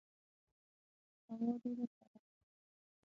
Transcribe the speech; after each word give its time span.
هوا 1.29 1.51
ډیره 1.61 1.85
سړه 1.95 2.05
ده 2.11 2.19